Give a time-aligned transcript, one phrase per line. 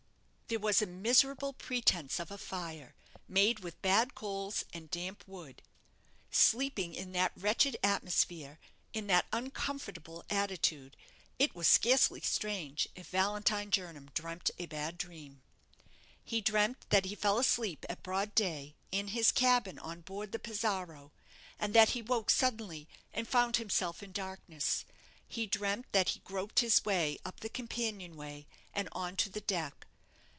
[0.47, 2.93] There was a miserable pretence of a fire,
[3.25, 5.61] made with bad coals and damp wood.
[6.29, 8.59] Sleeping in that wretched atmosphere,
[8.91, 10.97] in that uncomfortable attitude,
[11.39, 15.41] it was scarcely strange if Valentine Jernam dreamt a bad dream.
[16.21, 20.37] He dreamt that he fell asleep at broad day in his cabin on board the
[20.37, 21.13] 'Pizarro',
[21.59, 24.83] and that he woke suddenly and found himself in darkness.
[25.29, 29.39] He dreamt that he groped his way up the companion way, and on to the
[29.39, 29.87] deck.